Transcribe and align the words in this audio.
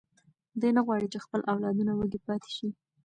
دی 0.59 0.69
نه 0.77 0.81
غواړي 0.87 1.07
چې 1.13 1.23
خپل 1.25 1.41
اولادونه 1.51 1.91
وږي 1.95 2.19
پاتې 2.27 2.49
شي. 2.57 2.67